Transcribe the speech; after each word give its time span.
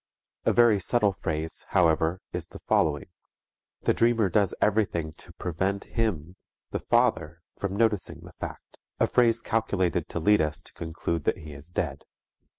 A 0.45 0.51
very 0.51 0.79
subtle 0.79 1.11
phrase, 1.13 1.63
however, 1.69 2.21
is 2.33 2.47
the 2.47 2.57
following: 2.61 3.09
"The 3.83 3.93
dreamer 3.93 4.29
does 4.29 4.51
everything 4.59 5.13
to 5.19 5.31
prevent 5.33 5.83
him 5.83 6.37
(the 6.71 6.79
father) 6.79 7.43
from 7.55 7.75
noticing 7.75 8.21
the 8.21 8.33
fact," 8.39 8.79
a 8.99 9.05
phrase 9.05 9.41
calculated 9.41 10.07
to 10.09 10.19
lead 10.19 10.41
us 10.41 10.59
to 10.63 10.73
conclude 10.73 11.25
that 11.25 11.37
he 11.37 11.53
is 11.53 11.69
dead. 11.69 12.03